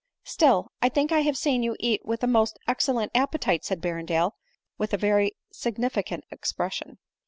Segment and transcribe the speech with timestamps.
[0.23, 3.81] "Still, I think I have seen you eat with a most excel lent appetite," said
[3.81, 4.31] Berrendale,
[4.79, 6.97] with a very significant expression.